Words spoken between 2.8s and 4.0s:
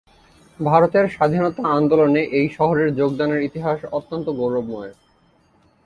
যোগদানের ইতিহাস